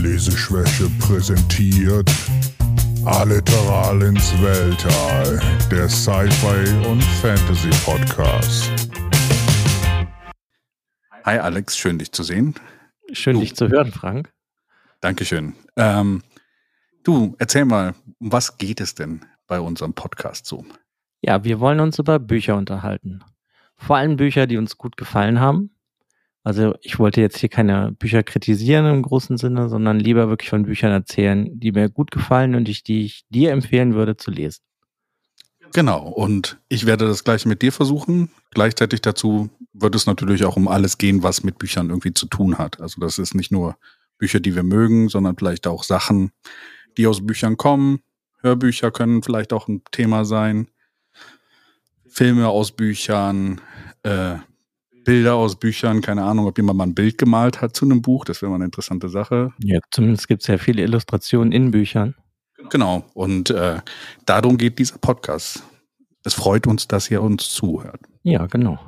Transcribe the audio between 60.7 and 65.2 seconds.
Illustrationen in Büchern. Genau, und äh, darum geht dieser